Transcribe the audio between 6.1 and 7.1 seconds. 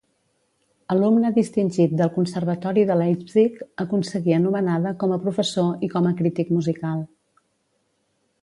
acrític musical.